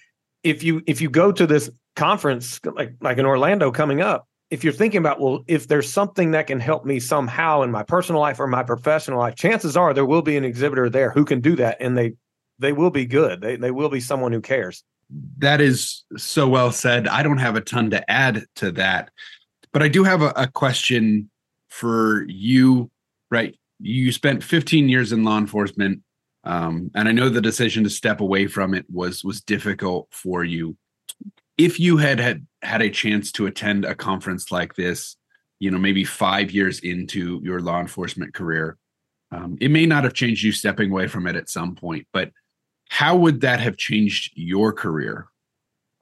if 0.42 0.62
you 0.62 0.82
if 0.86 1.00
you 1.00 1.10
go 1.10 1.32
to 1.32 1.46
this 1.46 1.70
conference 1.96 2.60
like 2.64 2.94
like 3.00 3.18
in 3.18 3.26
Orlando 3.26 3.70
coming 3.70 4.00
up, 4.00 4.26
if 4.50 4.62
you're 4.62 4.72
thinking 4.72 4.98
about 4.98 5.20
well, 5.20 5.44
if 5.46 5.68
there's 5.68 5.90
something 5.90 6.32
that 6.32 6.46
can 6.46 6.60
help 6.60 6.84
me 6.84 7.00
somehow 7.00 7.62
in 7.62 7.70
my 7.70 7.82
personal 7.82 8.20
life 8.20 8.40
or 8.40 8.46
my 8.46 8.62
professional 8.62 9.18
life, 9.18 9.34
chances 9.36 9.76
are 9.76 9.94
there 9.94 10.06
will 10.06 10.22
be 10.22 10.36
an 10.36 10.44
exhibitor 10.44 10.88
there 10.88 11.10
who 11.10 11.24
can 11.24 11.40
do 11.40 11.56
that, 11.56 11.76
and 11.80 11.96
they 11.96 12.14
they 12.58 12.72
will 12.72 12.90
be 12.90 13.06
good. 13.06 13.40
They 13.40 13.56
they 13.56 13.70
will 13.70 13.88
be 13.88 14.00
someone 14.00 14.32
who 14.32 14.40
cares. 14.40 14.84
That 15.38 15.60
is 15.60 16.04
so 16.16 16.48
well 16.48 16.72
said. 16.72 17.08
I 17.08 17.22
don't 17.22 17.38
have 17.38 17.56
a 17.56 17.60
ton 17.60 17.90
to 17.90 18.10
add 18.10 18.44
to 18.56 18.72
that, 18.72 19.10
but 19.74 19.82
I 19.82 19.88
do 19.88 20.04
have 20.04 20.22
a, 20.22 20.32
a 20.36 20.46
question 20.46 21.30
for 21.68 22.24
you. 22.26 22.90
Right, 23.30 23.58
you 23.80 24.12
spent 24.12 24.42
15 24.42 24.88
years 24.88 25.12
in 25.12 25.24
law 25.24 25.36
enforcement, 25.36 26.00
um, 26.44 26.90
and 26.94 27.08
I 27.08 27.12
know 27.12 27.28
the 27.28 27.40
decision 27.42 27.84
to 27.84 27.90
step 27.90 28.20
away 28.20 28.46
from 28.46 28.72
it 28.72 28.86
was 28.90 29.22
was 29.22 29.42
difficult 29.42 30.08
for 30.10 30.44
you 30.44 30.76
if 31.58 31.78
you 31.78 31.96
had 31.96 32.18
had 32.18 32.46
had 32.62 32.82
a 32.82 32.90
chance 32.90 33.30
to 33.32 33.46
attend 33.46 33.84
a 33.84 33.94
conference 33.94 34.50
like 34.50 34.74
this, 34.74 35.16
you 35.60 35.70
know, 35.70 35.78
maybe 35.78 36.04
five 36.04 36.50
years 36.50 36.80
into 36.80 37.40
your 37.44 37.60
law 37.60 37.80
enforcement 37.80 38.34
career, 38.34 38.76
um, 39.30 39.56
it 39.60 39.70
may 39.70 39.86
not 39.86 40.04
have 40.04 40.14
changed 40.14 40.42
you 40.42 40.52
stepping 40.52 40.90
away 40.90 41.06
from 41.06 41.26
it 41.26 41.36
at 41.36 41.48
some 41.48 41.74
point, 41.74 42.06
but 42.12 42.30
how 42.88 43.16
would 43.16 43.40
that 43.42 43.60
have 43.60 43.76
changed 43.76 44.32
your 44.34 44.72
career? 44.72 45.28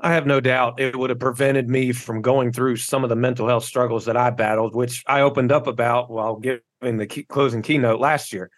I 0.03 0.13
have 0.15 0.27
no 0.27 0.41
doubt 0.41 0.81
it 0.81 0.97
would 0.97 1.11
have 1.11 1.21
prevented 1.21 1.69
me 1.69 1.93
from 1.93 2.23
going 2.23 2.53
through 2.53 2.77
some 2.77 3.05
of 3.05 3.09
the 3.09 3.17
mental 3.17 3.47
health 3.47 3.65
struggles 3.65 4.05
that 4.07 4.17
I 4.17 4.31
battled, 4.31 4.75
which 4.75 5.05
I 5.07 5.21
opened 5.21 5.53
up 5.53 5.69
about 5.69 6.11
while 6.11 6.37
giving 6.37 6.97
the 6.97 7.07
key, 7.07 7.23
closing 7.23 7.63
keynote 7.63 8.01
last 8.01 8.33
year. 8.33 8.51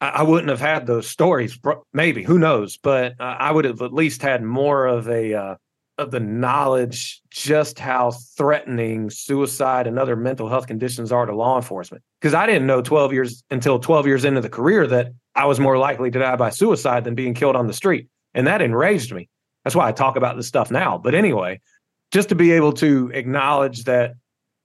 I, 0.00 0.08
I, 0.08 0.22
wouldn't 0.24 0.50
have 0.50 0.60
had 0.60 0.88
those 0.88 1.06
stories, 1.06 1.56
maybe, 1.92 2.24
who 2.24 2.40
knows, 2.40 2.76
but 2.76 3.12
uh, 3.20 3.36
I 3.38 3.52
would 3.52 3.64
have 3.66 3.80
at 3.82 3.94
least 3.94 4.20
had 4.20 4.42
more 4.42 4.86
of 4.86 5.08
a 5.08 5.32
uh, 5.34 5.54
of 5.96 6.10
the 6.10 6.18
knowledge 6.18 7.20
just 7.30 7.78
how 7.78 8.10
threatening 8.10 9.10
suicide 9.10 9.86
and 9.86 9.98
other 9.98 10.16
mental 10.16 10.48
health 10.48 10.66
conditions 10.66 11.12
are 11.12 11.26
to 11.26 11.34
law 11.34 11.56
enforcement. 11.56 12.02
Because 12.20 12.34
I 12.34 12.46
didn't 12.46 12.66
know 12.66 12.82
12 12.82 13.12
years 13.12 13.44
until 13.50 13.78
12 13.78 14.06
years 14.06 14.24
into 14.24 14.40
the 14.40 14.48
career 14.48 14.86
that 14.88 15.12
I 15.36 15.44
was 15.44 15.60
more 15.60 15.78
likely 15.78 16.10
to 16.10 16.18
die 16.18 16.36
by 16.36 16.50
suicide 16.50 17.04
than 17.04 17.14
being 17.14 17.34
killed 17.34 17.54
on 17.54 17.66
the 17.66 17.72
street. 17.74 18.08
And 18.34 18.46
that 18.46 18.62
enraged 18.62 19.12
me. 19.12 19.28
That's 19.64 19.76
why 19.76 19.88
I 19.88 19.92
talk 19.92 20.16
about 20.16 20.36
this 20.36 20.46
stuff 20.46 20.70
now. 20.70 20.98
But 20.98 21.14
anyway, 21.14 21.60
just 22.10 22.30
to 22.30 22.34
be 22.34 22.52
able 22.52 22.72
to 22.74 23.10
acknowledge 23.12 23.84
that 23.84 24.14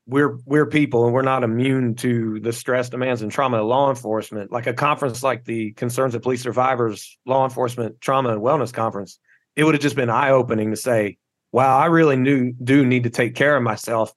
we're 0.08 0.38
we're 0.46 0.68
people 0.68 1.06
and 1.06 1.14
we're 1.14 1.24
not 1.24 1.44
immune 1.44 1.96
to 1.96 2.40
the 2.40 2.54
stress, 2.54 2.90
demands, 2.90 3.22
and 3.22 3.32
trauma 3.32 3.58
of 3.58 3.68
law 3.68 3.90
enforcement. 3.90 4.52
Like 4.52 4.68
a 4.68 4.74
conference 4.74 5.24
like 5.24 5.46
the 5.46 5.72
Concerns 5.74 6.14
of 6.14 6.22
Police 6.22 6.44
Survivors 6.44 7.18
Law 7.26 7.44
Enforcement 7.44 8.00
Trauma 8.02 8.30
and 8.30 8.42
Wellness 8.42 8.72
Conference, 8.72 9.20
it 9.56 9.64
would 9.64 9.74
have 9.74 9.82
just 9.82 9.96
been 9.96 10.10
eye 10.10 10.30
opening 10.30 10.72
to 10.72 10.78
say, 10.78 11.18
wow, 11.52 11.78
I 11.78 11.88
really 11.88 12.18
knew, 12.18 12.54
do 12.64 12.86
need 12.86 13.04
to 13.04 13.10
take 13.10 13.34
care 13.34 13.56
of 13.56 13.64
myself. 13.64 14.14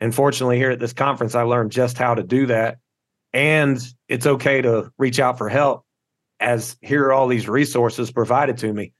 And 0.00 0.14
fortunately, 0.14 0.58
here 0.58 0.70
at 0.70 0.80
this 0.80 0.92
conference, 0.92 1.34
I 1.34 1.42
learned 1.42 1.72
just 1.72 1.96
how 1.96 2.14
to 2.14 2.22
do 2.22 2.46
that. 2.46 2.78
And 3.32 3.80
it's 4.08 4.26
okay 4.26 4.60
to 4.62 4.90
reach 4.98 5.20
out 5.20 5.38
for 5.38 5.48
help 5.48 5.84
as 6.40 6.76
here 6.80 7.04
are 7.04 7.12
all 7.12 7.28
these 7.28 7.48
resources 7.48 8.10
provided 8.10 8.58
to 8.58 8.72
me. 8.72 8.92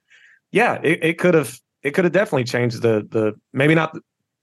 Yeah, 0.52 0.80
it, 0.82 1.04
it 1.04 1.18
could 1.18 1.34
have 1.34 1.58
it 1.82 1.92
could 1.92 2.04
have 2.04 2.12
definitely 2.12 2.44
changed 2.44 2.82
the 2.82 3.06
the 3.10 3.34
maybe 3.52 3.74
not 3.74 3.96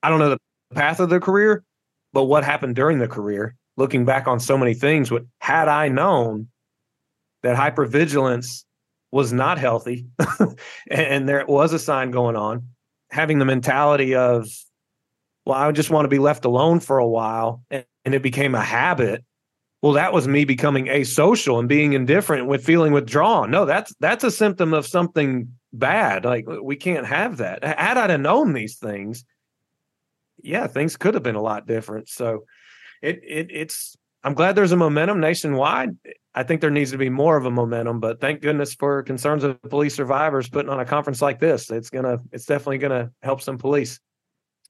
I 0.04 0.10
don't 0.10 0.20
know 0.20 0.30
the 0.30 0.40
path 0.74 1.00
of 1.00 1.10
the 1.10 1.20
career, 1.20 1.64
but 2.14 2.26
what 2.26 2.44
happened 2.44 2.76
during 2.76 3.00
the 3.00 3.08
career. 3.08 3.56
Looking 3.76 4.06
back 4.06 4.28
on 4.28 4.40
so 4.40 4.58
many 4.58 4.74
things, 4.74 5.12
what 5.12 5.26
had 5.40 5.68
I 5.68 5.88
known 5.88 6.48
that 7.44 7.56
hypervigilance 7.56 8.64
was 9.12 9.32
not 9.32 9.60
healthy 9.60 10.08
and 10.90 11.30
there 11.30 11.46
was 11.46 11.74
a 11.74 11.80
sign 11.80 12.10
going 12.10 12.36
on 12.36 12.68
having 13.10 13.40
the 13.40 13.46
mentality 13.46 14.16
of, 14.16 14.48
well, 15.46 15.58
I 15.58 15.72
just 15.72 15.90
want 15.90 16.06
to 16.06 16.10
be 16.10 16.20
left 16.20 16.46
alone 16.46 16.80
for 16.80 16.98
a 16.98 17.08
while, 17.08 17.64
and, 17.72 17.86
and 18.06 18.14
it 18.14 18.22
became 18.22 18.56
a 18.56 18.62
habit. 18.62 19.24
Well, 19.82 19.94
that 19.94 20.12
was 20.12 20.28
me 20.28 20.44
becoming 20.44 20.88
asocial 20.88 21.60
and 21.60 21.70
being 21.70 21.94
indifferent 21.94 22.48
with 22.48 22.66
feeling 22.66 22.94
withdrawn. 22.94 23.52
No, 23.52 23.66
that's 23.66 23.94
that's 24.00 24.24
a 24.24 24.32
symptom 24.32 24.74
of 24.74 24.88
something 24.88 25.54
bad. 25.74 26.26
Like 26.26 26.46
we 26.48 26.76
can't 26.76 27.06
have 27.06 27.38
that. 27.38 27.64
Had 27.64 27.98
I 27.98 28.16
known 28.18 28.54
these 28.54 28.78
things, 28.78 29.26
yeah, 30.42 30.68
things 30.68 30.98
could 30.98 31.14
have 31.14 31.24
been 31.24 31.36
a 31.36 31.42
lot 31.42 31.68
different. 31.68 32.10
So 32.10 32.46
it 33.02 33.20
it 33.24 33.48
it's 33.52 33.96
I'm 34.24 34.34
glad 34.34 34.56
there's 34.56 34.72
a 34.72 34.78
momentum 34.78 35.20
nationwide. 35.20 35.96
I 36.36 36.44
think 36.44 36.62
there 36.62 36.70
needs 36.70 36.92
to 36.92 36.98
be 36.98 37.10
more 37.10 37.38
of 37.38 37.46
a 37.46 37.52
momentum, 37.52 38.00
but 38.00 38.20
thank 38.20 38.42
goodness 38.42 38.76
for 38.76 39.02
concerns 39.04 39.44
of 39.44 39.62
police 39.64 39.96
survivors 39.96 40.50
putting 40.50 40.70
on 40.70 40.80
a 40.80 40.86
conference 40.86 41.22
like 41.22 41.40
this. 41.40 41.72
It's 41.72 41.90
gonna, 41.90 42.20
it's 42.32 42.46
definitely 42.46 42.78
gonna 42.78 43.12
help 43.24 43.42
some 43.42 43.58
police. 43.58 44.00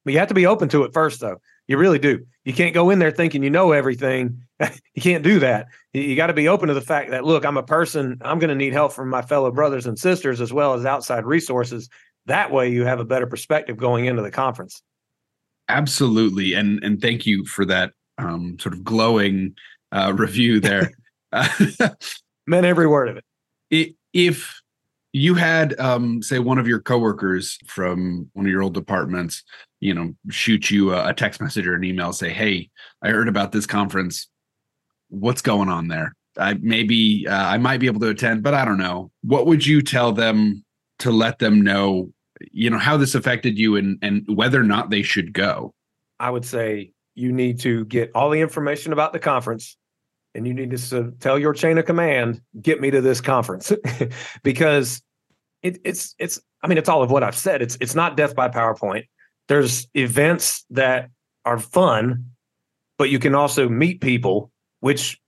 But 0.05 0.13
you 0.13 0.19
have 0.19 0.29
to 0.29 0.33
be 0.33 0.45
open 0.45 0.69
to 0.69 0.83
it 0.83 0.93
first, 0.93 1.19
though. 1.19 1.41
You 1.67 1.77
really 1.77 1.99
do. 1.99 2.25
You 2.45 2.53
can't 2.53 2.73
go 2.73 2.89
in 2.89 2.99
there 2.99 3.11
thinking 3.11 3.43
you 3.43 3.49
know 3.49 3.73
everything. 3.73 4.41
you 4.59 5.01
can't 5.01 5.23
do 5.23 5.39
that. 5.39 5.67
You, 5.93 6.15
got 6.15 6.27
to 6.27 6.33
be 6.33 6.47
open 6.47 6.69
to 6.69 6.73
the 6.73 6.81
fact 6.81 7.11
that 7.11 7.25
look, 7.25 7.45
I'm 7.45 7.57
a 7.57 7.63
person. 7.63 8.17
I'm 8.21 8.39
going 8.39 8.49
to 8.49 8.55
need 8.55 8.73
help 8.73 8.93
from 8.93 9.09
my 9.09 9.21
fellow 9.21 9.51
brothers 9.51 9.85
and 9.85 9.99
sisters 9.99 10.39
as 10.39 10.53
well 10.53 10.73
as 10.73 10.85
outside 10.85 11.25
resources. 11.25 11.89
That 12.25 12.51
way, 12.51 12.69
you 12.69 12.85
have 12.85 12.99
a 12.99 13.05
better 13.05 13.27
perspective 13.27 13.77
going 13.77 14.05
into 14.05 14.21
the 14.21 14.31
conference. 14.31 14.81
Absolutely, 15.69 16.53
and 16.53 16.81
and 16.83 17.01
thank 17.01 17.25
you 17.25 17.45
for 17.45 17.65
that 17.65 17.91
um, 18.17 18.57
sort 18.59 18.73
of 18.73 18.83
glowing 18.83 19.55
uh, 19.91 20.13
review 20.15 20.59
there. 20.59 20.91
Meant 22.47 22.65
every 22.65 22.87
word 22.87 23.09
of 23.09 23.17
it. 23.69 23.95
If 24.13 24.61
you 25.13 25.35
had, 25.35 25.79
um, 25.79 26.21
say, 26.21 26.39
one 26.39 26.57
of 26.57 26.67
your 26.67 26.79
coworkers 26.79 27.57
from 27.65 28.29
one 28.33 28.45
of 28.45 28.51
your 28.51 28.61
old 28.61 28.73
departments, 28.73 29.43
you 29.79 29.93
know, 29.93 30.13
shoot 30.29 30.69
you 30.69 30.93
a, 30.93 31.13
text 31.13 31.41
message 31.41 31.65
or 31.67 31.75
an 31.75 31.83
email, 31.83 32.13
say, 32.13 32.29
"Hey, 32.29 32.69
I 33.01 33.09
heard 33.09 33.27
about 33.27 33.51
this 33.51 33.65
conference. 33.65 34.27
What's 35.09 35.41
going 35.41 35.69
on 35.69 35.87
there? 35.87 36.13
I 36.37 36.55
maybe 36.55 37.27
uh, 37.27 37.47
I 37.47 37.57
might 37.57 37.79
be 37.79 37.87
able 37.87 38.01
to 38.01 38.09
attend, 38.09 38.43
but 38.43 38.53
I 38.53 38.65
don't 38.65 38.77
know." 38.77 39.11
What 39.21 39.45
would 39.47 39.65
you 39.65 39.81
tell 39.81 40.11
them 40.11 40.63
to 40.99 41.11
let 41.11 41.39
them 41.39 41.61
know, 41.61 42.11
you 42.51 42.69
know, 42.69 42.79
how 42.79 42.97
this 42.97 43.15
affected 43.15 43.57
you 43.57 43.75
and 43.75 43.97
and 44.01 44.25
whether 44.27 44.59
or 44.59 44.65
not 44.65 44.89
they 44.89 45.03
should 45.03 45.33
go? 45.33 45.73
I 46.19 46.29
would 46.29 46.45
say 46.45 46.91
you 47.15 47.31
need 47.31 47.59
to 47.61 47.85
get 47.85 48.11
all 48.13 48.29
the 48.29 48.41
information 48.41 48.93
about 48.93 49.13
the 49.13 49.19
conference 49.19 49.77
and 50.37 50.45
you 50.45 50.53
need 50.53 50.69
to 50.69 51.13
tell 51.19 51.37
your 51.39 51.51
chain 51.51 51.79
of 51.79 51.85
command, 51.85 52.39
get 52.61 52.79
me 52.79 52.91
to 52.91 53.01
this 53.01 53.19
conference 53.19 53.73
because 54.43 55.01
it, 55.63 55.81
it's 55.83 56.15
it's 56.19 56.39
I 56.61 56.67
mean 56.67 56.77
it's 56.77 56.87
all 56.87 57.01
of 57.01 57.09
what 57.09 57.23
I've 57.23 57.35
said. 57.35 57.61
It's 57.61 57.75
it's 57.81 57.95
not 57.95 58.15
death 58.15 58.35
by 58.35 58.47
PowerPoint. 58.47 59.07
There's 59.47 59.87
events 59.95 60.63
that 60.69 61.09
are 61.43 61.57
fun, 61.57 62.31
but 62.99 63.09
you 63.09 63.17
can 63.17 63.33
also 63.33 63.67
meet 63.67 63.99
people. 63.99 64.51
Which, 64.79 65.19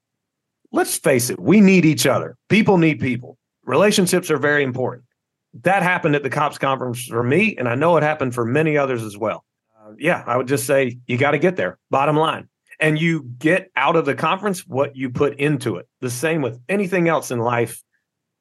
let's 0.71 0.95
face 0.95 1.31
it, 1.31 1.39
we 1.39 1.59
need 1.59 1.83
each 1.83 2.05
other. 2.05 2.37
People 2.47 2.77
need 2.77 2.99
people. 2.99 3.39
Relationships 3.63 4.29
are 4.29 4.37
very 4.37 4.63
important. 4.63 5.05
That 5.63 5.81
happened 5.81 6.15
at 6.15 6.21
the 6.21 6.29
cops 6.29 6.59
conference 6.59 7.03
for 7.03 7.23
me, 7.23 7.57
and 7.57 7.67
I 7.67 7.73
know 7.73 7.97
it 7.97 8.03
happened 8.03 8.35
for 8.35 8.45
many 8.45 8.77
others 8.77 9.01
as 9.01 9.17
well. 9.17 9.43
Uh, 9.75 9.93
yeah, 9.97 10.23
I 10.27 10.37
would 10.37 10.47
just 10.47 10.67
say 10.67 10.99
you 11.07 11.17
got 11.17 11.31
to 11.31 11.39
get 11.39 11.55
there. 11.55 11.79
Bottom 11.89 12.15
line 12.15 12.47
and 12.79 12.99
you 12.99 13.23
get 13.37 13.71
out 13.75 13.95
of 13.95 14.05
the 14.05 14.15
conference 14.15 14.65
what 14.67 14.95
you 14.95 15.09
put 15.09 15.37
into 15.39 15.77
it. 15.77 15.87
The 16.01 16.09
same 16.09 16.41
with 16.41 16.59
anything 16.69 17.07
else 17.07 17.31
in 17.31 17.39
life. 17.39 17.83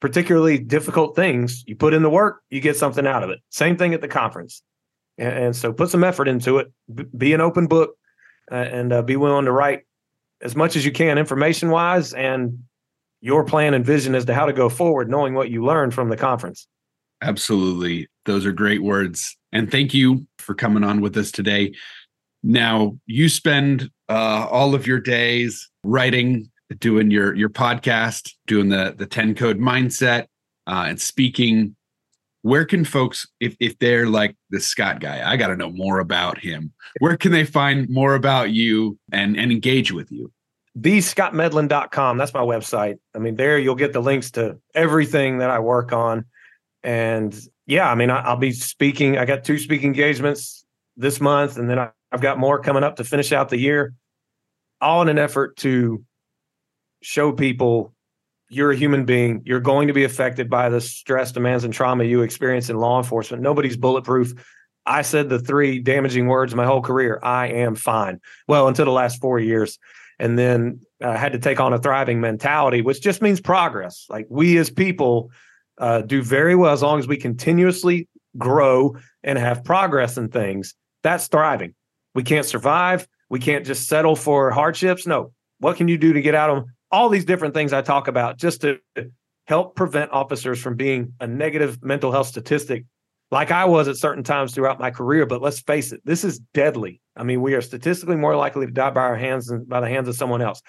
particularly 0.00 0.58
difficult 0.58 1.16
things, 1.16 1.64
you 1.66 1.76
put 1.76 1.94
in 1.94 2.02
the 2.02 2.10
work, 2.10 2.42
you 2.50 2.60
get 2.60 2.76
something 2.76 3.06
out 3.06 3.22
of 3.22 3.30
it. 3.30 3.40
Same 3.50 3.76
thing 3.76 3.94
at 3.94 4.00
the 4.00 4.08
conference. 4.08 4.62
And, 5.16 5.32
and 5.32 5.56
so 5.56 5.72
put 5.72 5.90
some 5.90 6.04
effort 6.04 6.28
into 6.28 6.58
it, 6.58 6.72
B- 6.92 7.04
be 7.16 7.32
an 7.32 7.40
open 7.40 7.66
book, 7.66 7.96
uh, 8.50 8.54
and 8.54 8.92
uh, 8.92 9.02
be 9.02 9.16
willing 9.16 9.46
to 9.46 9.52
write 9.52 9.82
as 10.40 10.54
much 10.54 10.76
as 10.76 10.84
you 10.84 10.92
can 10.92 11.18
information 11.18 11.70
wise 11.70 12.14
and 12.14 12.60
your 13.20 13.44
plan 13.44 13.74
and 13.74 13.84
vision 13.84 14.14
as 14.14 14.24
to 14.26 14.34
how 14.34 14.46
to 14.46 14.52
go 14.52 14.68
forward, 14.68 15.10
knowing 15.10 15.34
what 15.34 15.50
you 15.50 15.64
learned 15.64 15.92
from 15.92 16.08
the 16.08 16.16
conference. 16.16 16.68
Absolutely. 17.20 18.06
Those 18.26 18.46
are 18.46 18.52
great 18.52 18.82
words. 18.82 19.36
And 19.50 19.70
thank 19.70 19.92
you 19.92 20.26
for 20.38 20.54
coming 20.54 20.84
on 20.84 21.00
with 21.00 21.16
us 21.16 21.32
today. 21.32 21.74
Now, 22.44 22.96
you 23.06 23.28
spend 23.28 23.90
uh, 24.08 24.46
all 24.50 24.74
of 24.74 24.86
your 24.86 25.00
days 25.00 25.68
writing, 25.84 26.50
doing 26.78 27.10
your 27.10 27.34
your 27.34 27.48
podcast, 27.48 28.32
doing 28.46 28.68
the 28.68 28.94
the 28.96 29.06
10 29.06 29.34
code 29.34 29.58
mindset, 29.58 30.26
uh, 30.66 30.84
and 30.88 31.00
speaking. 31.00 31.74
Where 32.42 32.64
can 32.64 32.84
folks, 32.84 33.26
if 33.40 33.56
if 33.58 33.78
they're 33.78 34.06
like 34.06 34.36
the 34.50 34.60
Scott 34.60 35.00
guy, 35.00 35.28
I 35.28 35.36
got 35.36 35.48
to 35.48 35.56
know 35.56 35.72
more 35.72 35.98
about 35.98 36.38
him. 36.38 36.72
Where 37.00 37.16
can 37.16 37.32
they 37.32 37.44
find 37.44 37.88
more 37.88 38.14
about 38.14 38.50
you 38.50 38.96
and 39.12 39.36
and 39.36 39.50
engage 39.50 39.92
with 39.92 40.10
you? 40.12 40.32
thescottmedlin.com. 40.80 42.18
That's 42.18 42.34
my 42.34 42.40
website. 42.40 42.98
I 43.14 43.18
mean, 43.18 43.36
there 43.36 43.58
you'll 43.58 43.74
get 43.74 43.92
the 43.92 44.00
links 44.00 44.30
to 44.32 44.58
everything 44.74 45.38
that 45.38 45.50
I 45.50 45.58
work 45.58 45.92
on. 45.92 46.24
And 46.82 47.38
yeah, 47.66 47.90
I 47.90 47.94
mean, 47.94 48.10
I, 48.10 48.30
will 48.30 48.38
be 48.38 48.52
speaking. 48.52 49.18
I 49.18 49.24
got 49.24 49.44
two 49.44 49.58
speaking 49.58 49.88
engagements 49.88 50.64
this 50.96 51.20
month, 51.20 51.58
and 51.58 51.68
then 51.68 51.78
I, 51.78 51.90
I've 52.10 52.20
got 52.20 52.38
more 52.38 52.60
coming 52.60 52.84
up 52.84 52.96
to 52.96 53.04
finish 53.04 53.32
out 53.32 53.48
the 53.48 53.58
year, 53.58 53.94
all 54.80 55.02
in 55.02 55.08
an 55.08 55.18
effort 55.18 55.56
to 55.58 56.04
show 57.02 57.32
people 57.32 57.94
you're 58.50 58.72
a 58.72 58.76
human 58.76 59.04
being. 59.04 59.42
You're 59.44 59.60
going 59.60 59.88
to 59.88 59.94
be 59.94 60.04
affected 60.04 60.48
by 60.48 60.68
the 60.70 60.80
stress, 60.80 61.32
demands, 61.32 61.64
and 61.64 61.74
trauma 61.74 62.04
you 62.04 62.22
experience 62.22 62.70
in 62.70 62.78
law 62.78 62.98
enforcement. 62.98 63.42
Nobody's 63.42 63.76
bulletproof. 63.76 64.32
I 64.86 65.02
said 65.02 65.28
the 65.28 65.38
three 65.38 65.80
damaging 65.80 66.28
words 66.28 66.54
my 66.54 66.64
whole 66.64 66.80
career 66.80 67.20
I 67.22 67.48
am 67.48 67.74
fine. 67.74 68.20
Well, 68.46 68.68
until 68.68 68.86
the 68.86 68.90
last 68.90 69.20
four 69.20 69.38
years 69.38 69.78
and 70.18 70.38
then 70.38 70.80
uh, 71.02 71.16
had 71.16 71.32
to 71.32 71.38
take 71.38 71.60
on 71.60 71.72
a 71.72 71.78
thriving 71.78 72.20
mentality, 72.20 72.80
which 72.80 73.02
just 73.02 73.20
means 73.20 73.40
progress. 73.40 74.06
Like 74.08 74.26
we 74.30 74.56
as 74.56 74.70
people 74.70 75.30
uh, 75.76 76.02
do 76.02 76.22
very 76.22 76.56
well 76.56 76.72
as 76.72 76.82
long 76.82 76.98
as 76.98 77.06
we 77.06 77.18
continuously 77.18 78.08
grow 78.36 78.96
and 79.22 79.38
have 79.38 79.62
progress 79.62 80.16
in 80.16 80.28
things. 80.28 80.74
That's 81.02 81.28
thriving. 81.28 81.74
We 82.18 82.24
can't 82.24 82.44
survive. 82.44 83.06
We 83.30 83.38
can't 83.38 83.64
just 83.64 83.86
settle 83.86 84.16
for 84.16 84.50
hardships. 84.50 85.06
No. 85.06 85.30
What 85.60 85.76
can 85.76 85.86
you 85.86 85.96
do 85.96 86.14
to 86.14 86.20
get 86.20 86.34
out 86.34 86.50
of 86.50 86.64
all 86.90 87.08
these 87.10 87.24
different 87.24 87.54
things 87.54 87.72
I 87.72 87.80
talk 87.80 88.08
about 88.08 88.38
just 88.38 88.62
to 88.62 88.80
help 89.46 89.76
prevent 89.76 90.10
officers 90.10 90.60
from 90.60 90.74
being 90.74 91.12
a 91.20 91.28
negative 91.28 91.80
mental 91.80 92.10
health 92.10 92.26
statistic 92.26 92.86
like 93.30 93.52
I 93.52 93.66
was 93.66 93.86
at 93.86 93.98
certain 93.98 94.24
times 94.24 94.52
throughout 94.52 94.80
my 94.80 94.90
career. 94.90 95.26
But 95.26 95.42
let's 95.42 95.60
face 95.60 95.92
it, 95.92 96.00
this 96.04 96.24
is 96.24 96.40
deadly. 96.54 97.00
I 97.14 97.22
mean, 97.22 97.40
we 97.40 97.54
are 97.54 97.60
statistically 97.60 98.16
more 98.16 98.34
likely 98.34 98.66
to 98.66 98.72
die 98.72 98.90
by 98.90 99.02
our 99.02 99.14
hands 99.14 99.46
than 99.46 99.66
by 99.66 99.78
the 99.78 99.88
hands 99.88 100.08
of 100.08 100.16
someone 100.16 100.42
else. 100.42 100.60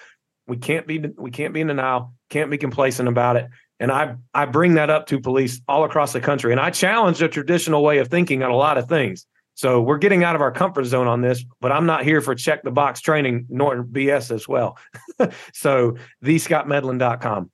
We 0.46 0.56
can't 0.56 0.86
be 0.86 1.02
we 1.18 1.32
can't 1.32 1.52
be 1.52 1.62
in 1.62 1.66
denial, 1.66 2.14
can't 2.28 2.48
be 2.48 2.58
complacent 2.58 3.08
about 3.08 3.34
it. 3.34 3.48
And 3.80 3.90
I 3.90 4.14
I 4.32 4.44
bring 4.44 4.74
that 4.74 4.88
up 4.88 5.08
to 5.08 5.18
police 5.18 5.60
all 5.66 5.82
across 5.82 6.12
the 6.12 6.20
country. 6.20 6.52
And 6.52 6.60
I 6.60 6.70
challenge 6.70 7.18
the 7.18 7.26
traditional 7.26 7.82
way 7.82 7.98
of 7.98 8.06
thinking 8.06 8.44
on 8.44 8.52
a 8.52 8.56
lot 8.56 8.78
of 8.78 8.88
things. 8.88 9.26
So 9.54 9.82
we're 9.82 9.98
getting 9.98 10.24
out 10.24 10.34
of 10.34 10.40
our 10.40 10.52
comfort 10.52 10.84
zone 10.84 11.06
on 11.06 11.20
this, 11.20 11.44
but 11.60 11.72
I'm 11.72 11.86
not 11.86 12.04
here 12.04 12.20
for 12.20 12.34
check 12.34 12.62
the 12.62 12.70
box 12.70 13.00
training 13.00 13.46
nor 13.48 13.84
BS 13.84 14.34
as 14.34 14.48
well. 14.48 14.78
so 15.52 15.96
thescottmedlin.com. 16.24 17.50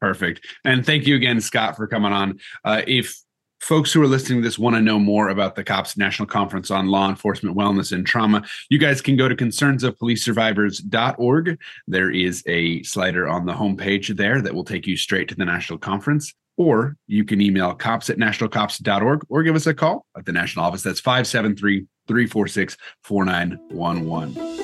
Perfect. 0.00 0.46
And 0.64 0.84
thank 0.84 1.06
you 1.06 1.16
again, 1.16 1.40
Scott, 1.40 1.76
for 1.76 1.86
coming 1.86 2.12
on. 2.12 2.38
Uh, 2.62 2.82
if 2.86 3.24
folks 3.64 3.92
who 3.92 4.00
are 4.02 4.06
listening 4.06 4.40
to 4.42 4.46
this 4.46 4.58
want 4.58 4.76
to 4.76 4.82
know 4.82 4.98
more 4.98 5.30
about 5.30 5.54
the 5.54 5.64
COPS 5.64 5.96
National 5.96 6.26
Conference 6.26 6.70
on 6.70 6.88
Law 6.88 7.08
Enforcement 7.08 7.56
Wellness 7.56 7.92
and 7.92 8.06
Trauma, 8.06 8.44
you 8.68 8.78
guys 8.78 9.00
can 9.00 9.16
go 9.16 9.26
to 9.26 9.34
concernsofpolicesurvivors.org. 9.34 11.58
There 11.88 12.10
is 12.10 12.42
a 12.46 12.82
slider 12.82 13.26
on 13.26 13.46
the 13.46 13.54
homepage 13.54 14.14
there 14.14 14.42
that 14.42 14.54
will 14.54 14.64
take 14.64 14.86
you 14.86 14.98
straight 14.98 15.28
to 15.28 15.34
the 15.34 15.46
national 15.46 15.78
conference. 15.78 16.34
Or 16.56 16.96
you 17.06 17.24
can 17.24 17.40
email 17.40 17.74
cops 17.74 18.10
at 18.10 18.18
nationalcops.org 18.18 19.26
or 19.28 19.42
give 19.42 19.56
us 19.56 19.66
a 19.66 19.74
call 19.74 20.06
at 20.16 20.24
the 20.24 20.32
national 20.32 20.64
office. 20.64 20.82
That's 20.82 21.00
573 21.00 21.86
346 22.06 22.76
4911. 23.02 24.63